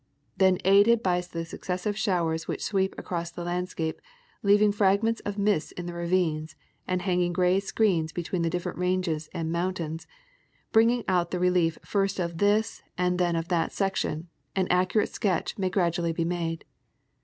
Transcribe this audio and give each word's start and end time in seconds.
Then 0.35 0.57
aided 0.65 1.03
by 1.03 1.21
the 1.21 1.45
successive 1.45 1.95
showers 1.95 2.47
which 2.47 2.63
sweep 2.63 2.95
across 2.97 3.29
the 3.29 3.43
landscape, 3.43 4.01
leaving 4.41 4.71
fragments 4.71 5.21
of 5.25 5.37
mists 5.37 5.73
in 5.73 5.85
the 5.85 5.93
ravines, 5.93 6.55
and 6.87 7.03
hanging 7.03 7.31
grey 7.33 7.59
screens 7.59 8.11
between 8.11 8.41
the 8.41 8.49
different 8.49 8.79
ranges 8.79 9.29
and 9.31 9.51
mountains, 9.51 10.07
bringing 10.71 11.03
out 11.07 11.29
the 11.29 11.37
relief 11.39 11.77
first 11.85 12.19
of 12.19 12.39
this 12.39 12.81
and 12.97 13.19
then 13.19 13.35
of 13.35 13.49
that 13.49 13.71
section, 13.73 14.27
an 14.55 14.67
accurate 14.71 15.09
sketch 15.09 15.55
may 15.59 15.69
gradually 15.69 16.13
be 16.13 16.25
made. 16.25 16.65